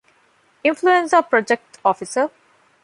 އިންފުލުއެންޒާ 0.63 1.17
ޕްރޮޖެކްޓް 1.29 1.75
އޮފިސަރ 1.85 2.23